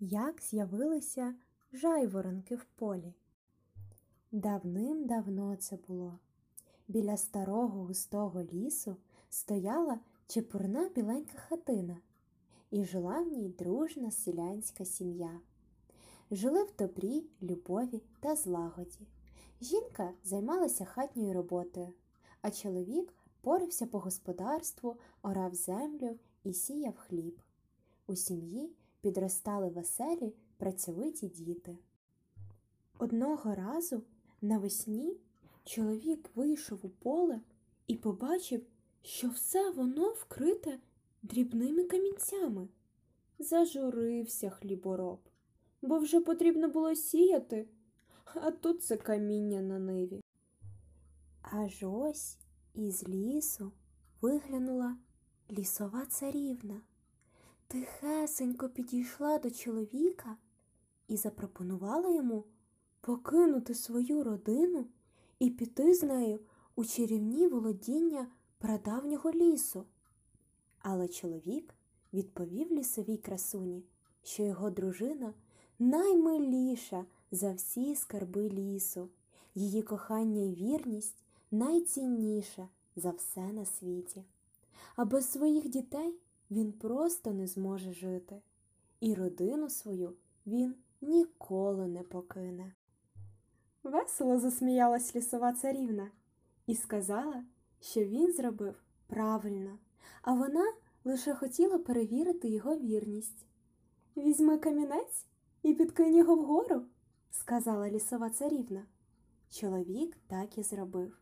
як 0.00 0.42
з'явилися 0.42 1.34
жайворонки 1.72 2.56
в 2.56 2.64
полі. 2.64 3.14
Давним-давно 4.32 5.56
це 5.56 5.78
було. 5.88 6.18
Біля 6.88 7.16
старого 7.16 7.84
густого 7.84 8.42
лісу 8.42 8.96
стояла 9.30 10.00
чепурна 10.26 10.88
біленька 10.88 11.38
хатина, 11.38 11.96
і 12.70 12.84
жила 12.84 13.20
в 13.20 13.28
ній 13.28 13.48
дружна 13.48 14.10
селянська 14.10 14.84
сім'я. 14.84 15.40
Жили 16.30 16.64
в 16.64 16.76
добрі, 16.78 17.24
любові 17.42 18.02
та 18.20 18.36
злагоді. 18.36 19.06
Жінка 19.60 20.12
займалася 20.24 20.84
хатньою 20.84 21.32
роботою, 21.32 21.92
а 22.42 22.50
чоловік 22.50 23.14
порився 23.40 23.86
по 23.86 23.98
господарству, 23.98 24.96
орав 25.22 25.54
землю 25.54 26.18
і 26.44 26.54
сіяв 26.54 26.96
хліб. 26.96 27.40
У 28.06 28.16
сім'ї 28.16 28.70
підростали 29.06 29.68
веселі, 29.68 30.32
працьовиті 30.56 31.28
діти. 31.28 31.78
Одного 32.98 33.54
разу 33.54 34.02
навесні 34.42 35.16
чоловік 35.64 36.30
вийшов 36.34 36.78
у 36.82 36.88
поле 36.88 37.40
і 37.86 37.96
побачив, 37.96 38.66
що 39.02 39.28
все 39.28 39.70
воно 39.70 40.08
вкрите 40.08 40.78
дрібними 41.22 41.84
камінцями. 41.84 42.68
Зажурився 43.38 44.50
хлібороб, 44.50 45.20
бо 45.82 45.98
вже 45.98 46.20
потрібно 46.20 46.68
було 46.68 46.94
сіяти, 46.94 47.68
а 48.24 48.50
тут 48.50 48.84
це 48.84 48.96
каміння 48.96 49.60
на 49.60 49.78
ниві. 49.78 50.20
Аж 51.42 51.82
ось 51.82 52.38
із 52.74 53.08
лісу 53.08 53.72
виглянула 54.20 54.96
лісова 55.50 56.06
царівна. 56.06 56.80
Тихесенько 57.68 58.68
підійшла 58.68 59.38
до 59.38 59.50
чоловіка 59.50 60.36
і 61.08 61.16
запропонувала 61.16 62.10
йому 62.10 62.44
покинути 63.00 63.74
свою 63.74 64.24
родину 64.24 64.86
і 65.38 65.50
піти 65.50 65.94
з 65.94 66.02
нею 66.02 66.40
у 66.76 66.84
чарівні 66.84 67.48
володіння 67.48 68.26
прадавнього 68.58 69.32
лісу. 69.32 69.84
Але 70.78 71.08
чоловік 71.08 71.74
відповів 72.12 72.72
лісовій 72.72 73.16
красуні, 73.16 73.84
що 74.22 74.42
його 74.42 74.70
дружина 74.70 75.34
наймиліша 75.78 77.06
за 77.30 77.52
всі 77.52 77.94
скарби 77.94 78.48
лісу, 78.48 79.08
її 79.54 79.82
кохання 79.82 80.42
і 80.42 80.54
вірність 80.54 81.24
найцінніша 81.50 82.68
за 82.96 83.10
все 83.10 83.52
на 83.52 83.64
світі. 83.64 84.24
А 84.96 85.04
без 85.04 85.32
своїх 85.32 85.68
дітей 85.68 86.14
він 86.50 86.72
просто 86.72 87.32
не 87.32 87.46
зможе 87.46 87.92
жити, 87.92 88.42
і 89.00 89.14
родину 89.14 89.70
свою 89.70 90.12
він 90.46 90.74
ніколи 91.00 91.86
не 91.86 92.02
покине. 92.02 92.72
Весело 93.82 94.38
засміялась 94.38 95.16
лісова 95.16 95.52
царівна 95.52 96.10
і 96.66 96.74
сказала, 96.74 97.44
що 97.80 98.04
він 98.04 98.32
зробив 98.32 98.74
правильно, 99.06 99.78
а 100.22 100.32
вона 100.32 100.72
лише 101.04 101.34
хотіла 101.34 101.78
перевірити 101.78 102.48
його 102.48 102.76
вірність. 102.76 103.46
Візьми 104.16 104.58
камінець 104.58 105.26
і 105.62 105.74
підкинь 105.74 106.16
його 106.16 106.36
вгору, 106.36 106.82
сказала 107.30 107.90
лісова 107.90 108.30
царівна. 108.30 108.86
Чоловік 109.50 110.16
так 110.26 110.58
і 110.58 110.62
зробив. 110.62 111.18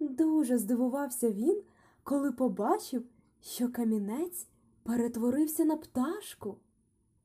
Дуже 0.00 0.58
здивувався 0.58 1.30
він, 1.30 1.62
коли 2.02 2.32
побачив, 2.32 3.04
що 3.40 3.72
камінець 3.72 4.46
перетворився 4.82 5.64
на 5.64 5.76
пташку, 5.76 6.56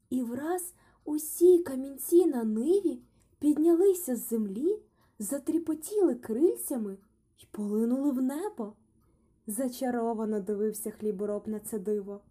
і 0.09 0.21
враз 0.21 0.73
усі 1.05 1.59
камінці 1.59 2.25
на 2.25 2.43
ниві 2.43 3.01
піднялися 3.39 4.15
з 4.15 4.29
землі, 4.29 4.79
затріпотіли 5.19 6.15
крильцями 6.15 6.97
й 7.37 7.47
полинули 7.51 8.11
в 8.11 8.21
небо. 8.21 8.73
Зачаровано 9.47 10.39
дивився 10.39 10.91
хлібороб 10.91 11.47
на 11.47 11.59
це 11.59 11.79
диво, 11.79 12.21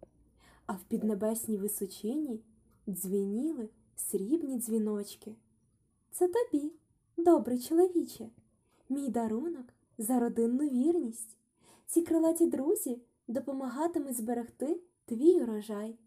а 0.65 0.73
в 0.73 0.83
піднебесній 0.83 1.57
височині 1.57 2.43
дзвеніли 2.87 3.69
срібні 3.95 4.59
дзвіночки. 4.59 5.35
Це 6.11 6.27
тобі, 6.27 6.71
добрий 7.17 7.59
чоловіче, 7.59 8.29
мій 8.89 9.09
дарунок 9.09 9.65
за 9.97 10.19
родинну 10.19 10.69
вірність. 10.69 11.37
Ці 11.85 12.01
крилаті 12.01 12.45
друзі 12.45 13.01
допомагатимуть 13.27 14.17
зберегти 14.17 14.81
твій 15.05 15.41
урожай, 15.41 15.99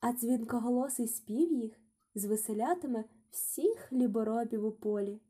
а 0.00 0.12
дзвінкоголосий 0.12 1.08
спів 1.08 1.52
їх 1.52 1.80
звеселятиме 2.14 3.04
всіх 3.30 3.78
хліборобів 3.78 4.64
у 4.64 4.72
полі. 4.72 5.20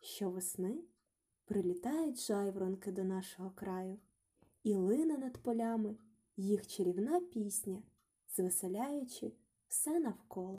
Щовесни 0.00 0.84
прилітають 1.44 2.20
жайворонки 2.20 2.92
до 2.92 3.04
нашого 3.04 3.50
краю, 3.50 3.98
і 4.62 4.74
лине 4.74 5.18
над 5.18 5.38
полями 5.38 5.96
їх 6.36 6.66
чарівна 6.66 7.20
пісня, 7.20 7.82
звеселяючи 8.36 9.32
все 9.68 10.00
навколо. 10.00 10.48